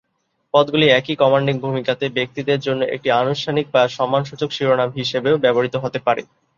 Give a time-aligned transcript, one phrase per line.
[0.53, 6.21] পদগুলি একই কমান্ডিং ভূমিকাতে ব্যক্তিদের জন্য একটি অনানুষ্ঠানিক বা সম্মানসূচক শিরোনাম হিসাবেও ব্যবহৃত হতে পারে।